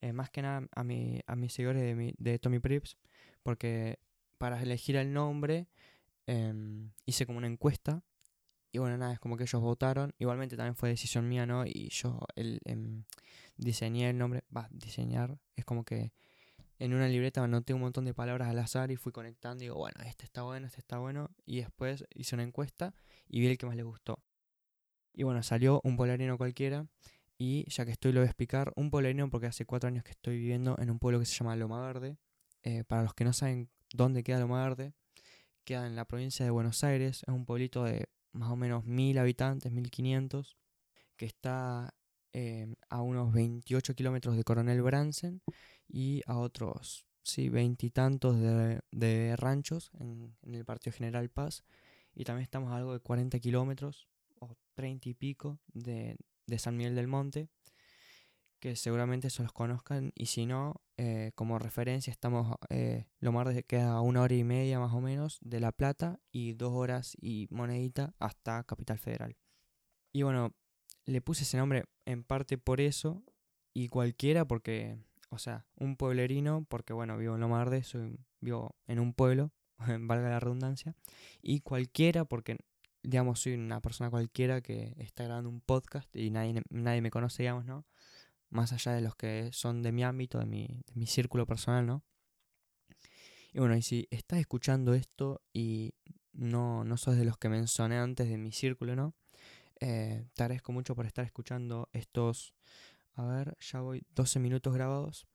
eh, 0.00 0.12
más 0.12 0.30
que 0.30 0.42
nada 0.42 0.66
a, 0.74 0.84
mi, 0.84 1.20
a 1.26 1.36
mis 1.36 1.52
seguidores 1.54 1.82
de, 1.82 1.94
mi, 1.94 2.14
de 2.18 2.38
Tommy 2.38 2.60
Prips, 2.60 2.96
porque 3.42 3.98
para 4.38 4.62
elegir 4.62 4.96
el 4.96 5.12
nombre 5.12 5.68
em, 6.26 6.92
hice 7.06 7.26
como 7.26 7.38
una 7.38 7.48
encuesta. 7.48 8.02
Y 8.72 8.78
bueno, 8.78 8.98
nada, 8.98 9.14
es 9.14 9.20
como 9.20 9.36
que 9.36 9.44
ellos 9.44 9.62
votaron. 9.62 10.14
Igualmente 10.18 10.56
también 10.56 10.76
fue 10.76 10.90
decisión 10.90 11.28
mía, 11.28 11.46
¿no? 11.46 11.64
Y 11.66 11.88
yo 11.90 12.20
el, 12.36 12.60
em, 12.64 13.04
diseñé 13.56 14.10
el 14.10 14.18
nombre. 14.18 14.44
Va, 14.54 14.68
diseñar. 14.70 15.38
Es 15.56 15.64
como 15.64 15.84
que 15.84 16.12
en 16.78 16.94
una 16.94 17.08
libreta 17.08 17.42
anoté 17.42 17.74
un 17.74 17.80
montón 17.80 18.04
de 18.04 18.14
palabras 18.14 18.48
al 18.48 18.58
azar 18.58 18.90
y 18.90 18.96
fui 18.96 19.12
conectando. 19.12 19.64
Y 19.64 19.68
digo, 19.68 19.76
bueno, 19.78 19.96
este 20.04 20.24
está 20.26 20.42
bueno, 20.42 20.66
este 20.66 20.80
está 20.80 20.98
bueno. 20.98 21.30
Y 21.46 21.58
después 21.60 22.04
hice 22.14 22.34
una 22.36 22.44
encuesta 22.44 22.94
y 23.28 23.40
vi 23.40 23.48
el 23.48 23.58
que 23.58 23.66
más 23.66 23.76
le 23.76 23.82
gustó. 23.84 24.22
Y 25.18 25.24
bueno, 25.24 25.42
salió 25.42 25.80
un 25.82 25.96
polarino 25.96 26.38
cualquiera. 26.38 26.86
Y 27.38 27.68
ya 27.68 27.84
que 27.84 27.90
estoy, 27.90 28.12
lo 28.12 28.20
voy 28.20 28.26
a 28.26 28.30
explicar. 28.30 28.72
Un 28.76 28.88
polarino 28.88 29.28
porque 29.30 29.48
hace 29.48 29.66
cuatro 29.66 29.88
años 29.88 30.04
que 30.04 30.12
estoy 30.12 30.38
viviendo 30.38 30.76
en 30.78 30.90
un 30.92 31.00
pueblo 31.00 31.18
que 31.18 31.26
se 31.26 31.34
llama 31.34 31.56
Loma 31.56 31.84
Verde. 31.84 32.16
Eh, 32.62 32.84
para 32.84 33.02
los 33.02 33.14
que 33.14 33.24
no 33.24 33.32
saben 33.32 33.68
dónde 33.92 34.22
queda 34.22 34.38
Loma 34.38 34.62
Verde, 34.62 34.92
queda 35.64 35.88
en 35.88 35.96
la 35.96 36.04
provincia 36.04 36.44
de 36.44 36.52
Buenos 36.52 36.84
Aires. 36.84 37.24
Es 37.26 37.34
un 37.34 37.46
pueblito 37.46 37.82
de 37.82 38.06
más 38.30 38.48
o 38.52 38.54
menos 38.54 38.84
mil 38.84 39.18
habitantes, 39.18 39.72
1500, 39.72 40.56
que 41.16 41.26
está 41.26 41.92
eh, 42.32 42.72
a 42.88 43.02
unos 43.02 43.32
28 43.32 43.96
kilómetros 43.96 44.36
de 44.36 44.44
Coronel 44.44 44.82
Bransen 44.82 45.42
y 45.88 46.22
a 46.26 46.38
otros, 46.38 47.06
sí, 47.24 47.48
veintitantos 47.48 48.38
de, 48.38 48.78
de, 48.92 49.34
ranchos 49.34 49.90
en, 49.98 50.36
en, 50.42 50.54
el 50.54 50.64
Partido 50.64 50.94
General 50.94 51.28
Paz. 51.28 51.64
Y 52.14 52.22
también 52.22 52.44
estamos 52.44 52.70
a 52.70 52.76
algo 52.76 52.92
de 52.92 53.00
40 53.00 53.40
kilómetros 53.40 54.06
o 54.40 54.56
30 54.74 55.08
y 55.08 55.14
pico 55.14 55.60
de, 55.68 56.16
de 56.46 56.58
San 56.58 56.76
Miguel 56.76 56.94
del 56.94 57.08
Monte 57.08 57.48
que 58.60 58.76
seguramente 58.76 59.30
se 59.30 59.42
los 59.42 59.52
conozcan 59.52 60.12
y 60.14 60.26
si 60.26 60.46
no, 60.46 60.82
eh, 60.96 61.32
como 61.34 61.58
referencia 61.58 62.10
estamos, 62.10 62.56
eh, 62.70 63.06
lo 63.20 63.32
más 63.32 63.46
queda 63.66 63.92
a 63.92 64.00
una 64.00 64.22
hora 64.22 64.34
y 64.34 64.44
media 64.44 64.80
más 64.80 64.92
o 64.92 65.00
menos 65.00 65.38
de 65.42 65.60
La 65.60 65.72
Plata 65.72 66.20
y 66.32 66.54
dos 66.54 66.72
horas 66.72 67.16
y 67.20 67.46
monedita 67.50 68.14
hasta 68.18 68.64
Capital 68.64 68.98
Federal. 68.98 69.36
Y 70.12 70.22
bueno, 70.22 70.54
le 71.04 71.20
puse 71.20 71.44
ese 71.44 71.56
nombre 71.56 71.84
en 72.04 72.24
parte 72.24 72.58
por 72.58 72.80
eso 72.80 73.22
y 73.72 73.88
cualquiera 73.88 74.46
porque, 74.46 74.98
o 75.30 75.38
sea, 75.38 75.66
un 75.76 75.96
pueblerino 75.96 76.66
porque 76.68 76.92
bueno, 76.92 77.16
vivo 77.16 77.34
en 77.34 77.40
Lomarde, 77.40 77.82
soy, 77.84 78.18
vivo 78.40 78.74
en 78.86 78.98
un 78.98 79.14
pueblo, 79.14 79.52
valga 80.00 80.30
la 80.30 80.40
redundancia, 80.40 80.96
y 81.40 81.60
cualquiera 81.60 82.24
porque 82.24 82.58
digamos 83.08 83.40
soy 83.40 83.54
una 83.54 83.80
persona 83.80 84.10
cualquiera 84.10 84.60
que 84.60 84.94
está 84.98 85.24
grabando 85.24 85.48
un 85.50 85.60
podcast 85.60 86.14
y 86.14 86.30
nadie, 86.30 86.62
nadie 86.70 87.00
me 87.00 87.10
conoce, 87.10 87.42
digamos, 87.42 87.64
¿no? 87.64 87.86
más 88.50 88.72
allá 88.72 88.92
de 88.92 89.00
los 89.00 89.14
que 89.14 89.50
son 89.52 89.82
de 89.82 89.92
mi 89.92 90.04
ámbito, 90.04 90.38
de 90.38 90.46
mi, 90.46 90.66
de 90.66 90.94
mi 90.94 91.06
círculo 91.06 91.46
personal, 91.46 91.86
¿no? 91.86 92.04
Y 93.52 93.58
bueno, 93.58 93.76
y 93.76 93.82
si 93.82 94.06
estás 94.10 94.38
escuchando 94.38 94.94
esto 94.94 95.42
y 95.52 95.94
no, 96.32 96.84
no 96.84 96.96
sos 96.96 97.16
de 97.16 97.24
los 97.24 97.38
que 97.38 97.48
mencioné 97.48 97.98
antes 97.98 98.28
de 98.28 98.38
mi 98.38 98.52
círculo, 98.52 98.94
¿no? 98.94 99.14
Eh, 99.80 100.24
te 100.34 100.42
agradezco 100.42 100.72
mucho 100.72 100.94
por 100.94 101.06
estar 101.06 101.24
escuchando 101.24 101.88
estos, 101.92 102.54
a 103.14 103.24
ver, 103.24 103.56
ya 103.60 103.80
voy 103.80 104.04
12 104.14 104.38
minutos 104.38 104.74
grabados. 104.74 105.26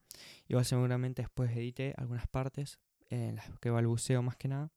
Va 0.55 0.63
seguramente 0.63 1.23
después 1.23 1.51
edite 1.51 1.95
algunas 1.97 2.27
partes 2.27 2.79
en 3.09 3.37
las 3.37 3.47
que 3.59 3.71
balbuceo 3.71 4.21
más 4.21 4.37
que 4.37 4.47
nada. 4.47 4.71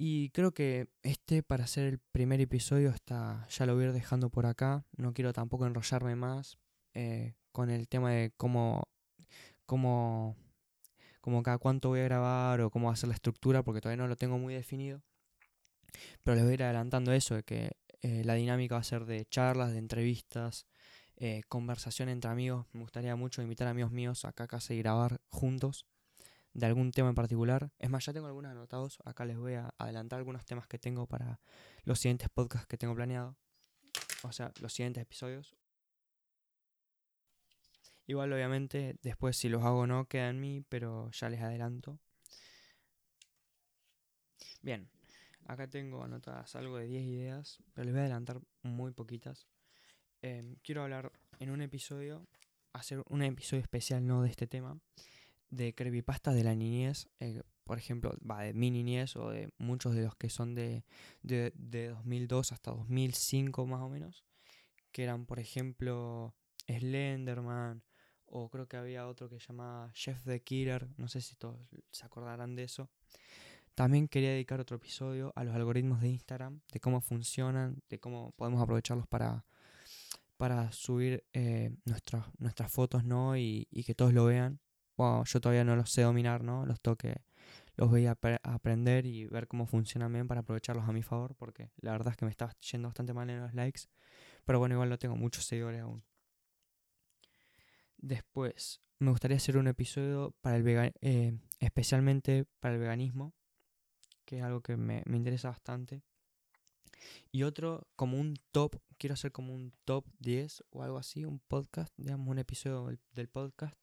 Y 0.00 0.30
creo 0.30 0.52
que 0.52 0.86
este 1.02 1.42
para 1.42 1.66
ser 1.66 1.88
el 1.88 1.98
primer 1.98 2.40
episodio 2.40 2.90
está, 2.90 3.48
ya 3.50 3.66
lo 3.66 3.74
voy 3.74 3.82
a 3.82 3.86
ir 3.88 3.92
dejando 3.92 4.30
por 4.30 4.46
acá. 4.46 4.86
No 4.96 5.12
quiero 5.12 5.32
tampoco 5.32 5.66
enrollarme 5.66 6.14
más 6.14 6.56
eh, 6.94 7.34
con 7.50 7.68
el 7.68 7.88
tema 7.88 8.12
de 8.12 8.32
cómo, 8.36 8.84
cómo, 9.66 10.36
cómo 11.20 11.42
cada 11.42 11.58
cuánto 11.58 11.88
voy 11.88 11.98
a 11.98 12.04
grabar 12.04 12.60
o 12.60 12.70
cómo 12.70 12.86
va 12.86 12.92
a 12.92 12.96
ser 12.96 13.08
la 13.08 13.16
estructura, 13.16 13.64
porque 13.64 13.80
todavía 13.80 14.00
no 14.00 14.06
lo 14.06 14.14
tengo 14.14 14.38
muy 14.38 14.54
definido. 14.54 15.02
Pero 16.22 16.36
les 16.36 16.44
voy 16.44 16.52
a 16.52 16.54
ir 16.54 16.62
adelantando 16.62 17.12
eso, 17.12 17.34
de 17.34 17.42
que 17.42 17.72
eh, 18.02 18.22
la 18.24 18.34
dinámica 18.34 18.76
va 18.76 18.82
a 18.82 18.84
ser 18.84 19.04
de 19.04 19.24
charlas, 19.24 19.72
de 19.72 19.78
entrevistas, 19.78 20.68
eh, 21.16 21.42
conversación 21.48 22.08
entre 22.08 22.30
amigos. 22.30 22.66
Me 22.72 22.82
gustaría 22.82 23.16
mucho 23.16 23.42
invitar 23.42 23.66
a 23.66 23.70
amigos 23.70 23.90
míos 23.90 24.24
acá 24.24 24.44
a 24.44 24.48
casa 24.48 24.74
y 24.74 24.78
grabar 24.78 25.20
juntos 25.28 25.86
de 26.54 26.66
algún 26.66 26.92
tema 26.92 27.10
en 27.10 27.14
particular. 27.14 27.70
Es 27.78 27.90
más, 27.90 28.04
ya 28.04 28.12
tengo 28.12 28.26
algunos 28.26 28.50
anotados. 28.50 28.98
Acá 29.04 29.24
les 29.24 29.36
voy 29.36 29.54
a 29.54 29.74
adelantar 29.78 30.18
algunos 30.18 30.44
temas 30.44 30.66
que 30.66 30.78
tengo 30.78 31.06
para 31.06 31.40
los 31.84 32.00
siguientes 32.00 32.28
podcasts 32.28 32.66
que 32.66 32.76
tengo 32.76 32.94
planeado. 32.94 33.36
O 34.22 34.32
sea, 34.32 34.52
los 34.60 34.72
siguientes 34.72 35.02
episodios. 35.02 35.56
Igual 38.06 38.32
obviamente 38.32 38.96
después 39.02 39.36
si 39.36 39.50
los 39.50 39.62
hago 39.62 39.80
o 39.80 39.86
no 39.86 40.06
queda 40.06 40.30
en 40.30 40.40
mí, 40.40 40.64
pero 40.68 41.10
ya 41.10 41.28
les 41.28 41.42
adelanto. 41.42 42.00
Bien, 44.62 44.88
acá 45.44 45.68
tengo 45.68 46.02
anotadas 46.02 46.56
algo 46.56 46.78
de 46.78 46.86
10 46.86 47.04
ideas, 47.04 47.62
pero 47.74 47.84
les 47.84 47.92
voy 47.92 48.00
a 48.00 48.04
adelantar 48.04 48.40
muy 48.62 48.92
poquitas. 48.92 49.46
Em, 50.22 50.56
quiero 50.62 50.82
hablar 50.82 51.12
en 51.38 51.50
un 51.50 51.60
episodio, 51.60 52.26
hacer 52.72 53.02
un 53.08 53.22
episodio 53.22 53.62
especial 53.62 54.06
no 54.06 54.22
de 54.22 54.30
este 54.30 54.46
tema, 54.46 54.80
de 55.50 55.74
creepypastas 55.74 56.34
de 56.34 56.44
la 56.44 56.54
niñez, 56.54 57.08
eh, 57.20 57.42
por 57.64 57.78
ejemplo, 57.78 58.16
va 58.28 58.42
de 58.42 58.54
mi 58.54 58.70
niñez 58.70 59.16
o 59.16 59.30
de 59.30 59.50
muchos 59.58 59.94
de 59.94 60.02
los 60.02 60.14
que 60.16 60.30
son 60.30 60.54
de, 60.54 60.84
de, 61.22 61.52
de 61.54 61.88
2002 61.88 62.52
hasta 62.52 62.70
2005 62.70 63.66
más 63.66 63.82
o 63.82 63.88
menos, 63.88 64.24
que 64.92 65.04
eran 65.04 65.26
por 65.26 65.38
ejemplo 65.38 66.34
Slenderman, 66.66 67.82
o 68.30 68.48
creo 68.50 68.68
que 68.68 68.76
había 68.76 69.06
otro 69.06 69.28
que 69.28 69.40
se 69.40 69.48
llamaba 69.48 69.90
Chef 69.92 70.22
the 70.24 70.40
Killer, 70.40 70.88
no 70.96 71.08
sé 71.08 71.20
si 71.20 71.34
todos 71.36 71.58
se 71.90 72.06
acordarán 72.06 72.54
de 72.54 72.64
eso. 72.64 72.90
También 73.74 74.08
quería 74.08 74.30
dedicar 74.30 74.60
otro 74.60 74.76
episodio 74.76 75.32
a 75.36 75.44
los 75.44 75.54
algoritmos 75.54 76.00
de 76.00 76.08
Instagram, 76.08 76.60
de 76.72 76.80
cómo 76.80 77.00
funcionan, 77.00 77.80
de 77.88 78.00
cómo 78.00 78.32
podemos 78.32 78.60
aprovecharlos 78.60 79.06
para, 79.06 79.44
para 80.36 80.72
subir 80.72 81.24
eh, 81.32 81.70
nuestras, 81.84 82.26
nuestras 82.38 82.72
fotos, 82.72 83.04
¿no? 83.04 83.36
Y, 83.36 83.66
que 83.86 83.94
todos 83.94 84.12
lo 84.12 84.24
vean. 84.24 84.58
Bueno, 84.98 85.22
yo 85.24 85.40
todavía 85.40 85.62
no 85.62 85.76
los 85.76 85.92
sé 85.92 86.02
dominar, 86.02 86.42
¿no? 86.42 86.66
Los 86.66 86.80
toque, 86.80 87.22
los 87.76 87.88
voy 87.88 88.06
a, 88.06 88.18
aprender 88.42 89.06
y 89.06 89.26
ver 89.26 89.46
cómo 89.46 89.64
funcionan 89.64 90.12
bien 90.12 90.26
para 90.26 90.40
aprovecharlos 90.40 90.88
a 90.88 90.92
mi 90.92 91.04
favor, 91.04 91.36
porque 91.36 91.70
la 91.80 91.92
verdad 91.92 92.10
es 92.10 92.16
que 92.16 92.24
me 92.24 92.32
está 92.32 92.50
yendo 92.72 92.88
bastante 92.88 93.14
mal 93.14 93.30
en 93.30 93.40
los 93.40 93.54
likes. 93.54 93.82
Pero 94.44 94.58
bueno, 94.58 94.74
igual 94.74 94.88
no 94.88 94.98
tengo 94.98 95.14
muchos 95.14 95.44
seguidores 95.44 95.82
aún. 95.82 96.02
Después, 97.96 98.80
me 98.98 99.12
gustaría 99.12 99.36
hacer 99.36 99.56
un 99.56 99.68
episodio 99.68 100.34
para 100.40 100.56
el 100.56 100.92
eh, 101.00 101.38
especialmente 101.60 102.46
para 102.58 102.74
el 102.74 102.80
veganismo, 102.80 103.34
que 104.24 104.38
es 104.38 104.42
algo 104.42 104.62
que 104.62 104.76
me, 104.76 105.04
interesa 105.06 105.50
bastante. 105.50 106.02
Y 107.30 107.44
otro, 107.44 107.86
como 107.94 108.18
un 108.18 108.34
top, 108.50 108.80
quiero 108.96 109.14
hacer 109.14 109.30
como 109.30 109.54
un 109.54 109.72
top 109.84 110.06
10 110.18 110.64
o 110.70 110.82
algo 110.82 110.98
así, 110.98 111.24
un 111.24 111.38
podcast, 111.38 111.94
digamos, 111.96 112.26
un 112.26 112.40
episodio 112.40 112.98
del 113.12 113.28
podcast 113.28 113.80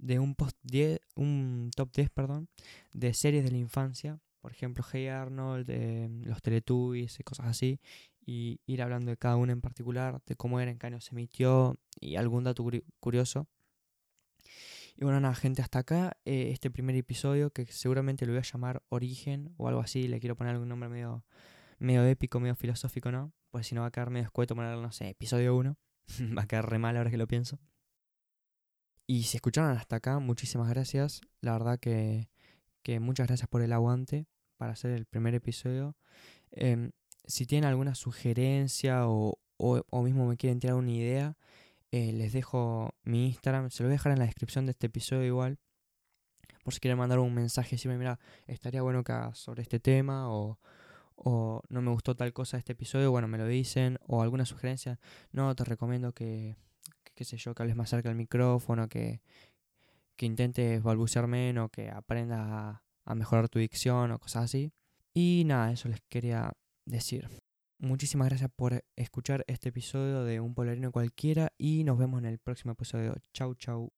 de 0.00 0.18
un, 0.18 0.34
post 0.34 0.56
10, 0.62 1.00
un 1.16 1.70
top 1.74 1.92
10, 1.94 2.10
perdón, 2.10 2.48
de 2.92 3.14
series 3.14 3.44
de 3.44 3.50
la 3.50 3.58
infancia. 3.58 4.18
Por 4.40 4.52
ejemplo, 4.52 4.84
Hey 4.90 5.08
Arnold, 5.08 5.66
de 5.66 6.08
los 6.24 6.40
Teletubbies 6.42 7.18
cosas 7.24 7.46
así. 7.46 7.80
Y 8.24 8.60
ir 8.66 8.82
hablando 8.82 9.10
de 9.10 9.16
cada 9.16 9.36
uno 9.36 9.52
en 9.52 9.60
particular, 9.60 10.22
de 10.26 10.36
cómo 10.36 10.60
era, 10.60 10.70
en 10.70 10.78
qué 10.78 10.86
año 10.86 11.00
se 11.00 11.14
emitió, 11.14 11.76
y 12.00 12.16
algún 12.16 12.44
dato 12.44 12.64
curioso. 13.00 13.48
Y 14.96 15.04
bueno, 15.04 15.20
nada, 15.20 15.34
gente, 15.34 15.62
hasta 15.62 15.80
acá 15.80 16.16
eh, 16.24 16.50
este 16.52 16.70
primer 16.70 16.94
episodio 16.96 17.50
que 17.50 17.66
seguramente 17.66 18.26
lo 18.26 18.32
voy 18.32 18.38
a 18.40 18.42
llamar 18.42 18.82
Origen 18.88 19.54
o 19.56 19.68
algo 19.68 19.80
así. 19.80 20.08
Le 20.08 20.20
quiero 20.20 20.36
poner 20.36 20.54
algún 20.54 20.68
nombre 20.68 20.88
medio, 20.88 21.24
medio 21.78 22.04
épico, 22.04 22.40
medio 22.40 22.54
filosófico, 22.54 23.10
¿no? 23.10 23.32
Pues 23.50 23.66
si 23.66 23.74
no 23.74 23.80
va 23.82 23.88
a 23.88 23.90
quedar 23.90 24.10
medio 24.10 24.26
escueto 24.26 24.54
ponerlo, 24.54 24.82
no 24.82 24.92
sé, 24.92 25.08
episodio 25.08 25.56
1. 25.56 25.76
va 26.38 26.42
a 26.42 26.46
quedar 26.46 26.68
re 26.68 26.78
mal 26.78 26.96
ahora 26.96 27.10
que 27.10 27.16
lo 27.16 27.26
pienso. 27.26 27.58
Y 29.10 29.24
si 29.24 29.38
escucharon 29.38 29.76
hasta 29.76 29.96
acá, 29.96 30.20
muchísimas 30.20 30.68
gracias. 30.68 31.20
La 31.40 31.50
verdad 31.54 31.80
que, 31.80 32.28
que 32.84 33.00
muchas 33.00 33.26
gracias 33.26 33.48
por 33.48 33.60
el 33.60 33.72
aguante 33.72 34.28
para 34.56 34.74
hacer 34.74 34.92
el 34.92 35.04
primer 35.04 35.34
episodio. 35.34 35.96
Em, 36.52 36.92
si 37.26 37.44
tienen 37.44 37.68
alguna 37.68 37.96
sugerencia 37.96 39.08
o, 39.08 39.40
o, 39.56 40.02
mismo 40.02 40.28
me 40.28 40.36
quieren 40.36 40.60
tirar 40.60 40.76
una 40.76 40.92
idea, 40.92 41.36
eh, 41.90 42.12
les 42.12 42.32
dejo 42.32 42.94
mi 43.02 43.26
Instagram, 43.26 43.70
se 43.70 43.82
lo 43.82 43.88
voy 43.88 43.94
a 43.94 43.98
dejar 43.98 44.12
en 44.12 44.20
la 44.20 44.26
descripción 44.26 44.66
de 44.66 44.70
este 44.70 44.86
episodio 44.86 45.24
igual. 45.24 45.58
Por 46.62 46.72
si 46.72 46.78
quieren 46.78 46.98
mandar 46.98 47.18
un 47.18 47.34
mensaje, 47.34 47.70
decirme, 47.72 47.98
mira, 47.98 48.20
estaría 48.46 48.80
bueno 48.82 49.02
que 49.02 49.10
hagas 49.10 49.38
sobre 49.38 49.62
este 49.62 49.80
tema 49.80 50.30
o, 50.30 50.60
o 51.16 51.62
no 51.68 51.82
me 51.82 51.90
gustó 51.90 52.14
tal 52.14 52.32
cosa 52.32 52.58
este 52.58 52.74
episodio, 52.74 53.10
bueno, 53.10 53.26
me 53.26 53.38
lo 53.38 53.46
dicen, 53.48 53.98
o 54.06 54.22
alguna 54.22 54.44
sugerencia, 54.46 55.00
no, 55.32 55.52
te 55.56 55.64
recomiendo 55.64 56.12
que, 56.12 56.54
qué 57.20 57.26
sé 57.26 57.36
yo, 57.36 57.54
que 57.54 57.62
hables 57.62 57.76
más 57.76 57.90
cerca 57.90 58.08
del 58.08 58.16
micrófono, 58.16 58.88
que, 58.88 59.20
que 60.16 60.24
intentes 60.24 60.82
balbucear 60.82 61.26
menos, 61.26 61.68
que 61.70 61.90
aprendas 61.90 62.40
a, 62.40 62.82
a 63.04 63.14
mejorar 63.14 63.50
tu 63.50 63.58
dicción 63.58 64.10
o 64.10 64.18
cosas 64.18 64.44
así. 64.44 64.72
Y 65.12 65.42
nada, 65.44 65.70
eso 65.70 65.90
les 65.90 66.00
quería 66.08 66.54
decir. 66.86 67.28
Muchísimas 67.78 68.30
gracias 68.30 68.50
por 68.56 68.86
escuchar 68.96 69.44
este 69.48 69.68
episodio 69.68 70.24
de 70.24 70.40
Un 70.40 70.54
Polarino 70.54 70.92
Cualquiera 70.92 71.52
y 71.58 71.84
nos 71.84 71.98
vemos 71.98 72.20
en 72.20 72.24
el 72.24 72.38
próximo 72.38 72.72
episodio. 72.72 73.14
Chau, 73.34 73.54
chau. 73.54 73.92